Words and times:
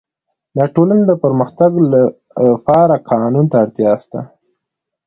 د 0.57 0.59
ټولني 0.73 1.03
د 1.07 1.11
پرمختګ 1.23 1.71
لپاره 1.93 2.95
قانون 3.09 3.45
ته 3.51 3.55
اړتیا 3.63 3.91
سته. 4.03 4.19